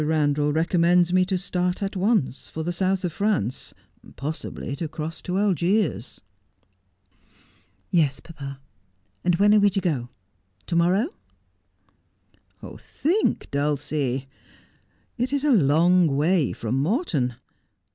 [0.01, 3.71] Eandal recommends me to start at once for the south of France,
[4.15, 6.21] possibly to cross to Algiers.''
[7.91, 8.59] Yes, papa.
[9.37, 10.09] When are we to go 1
[10.65, 11.09] To morrow?''
[12.79, 14.27] Think, Dulcie!
[15.19, 17.35] It is a long way from Morton.